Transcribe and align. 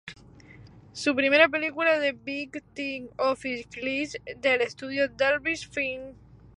Su 0.93 1.13
primera 1.15 1.47
película 1.47 1.95
fue 1.97 2.13
"Big 2.13 2.63
Tit 2.73 3.11
Office 3.19 3.67
Chicks", 3.69 4.17
del 4.41 4.61
estudio 4.61 5.07
Devil's 5.09 5.67
Films. 5.67 6.15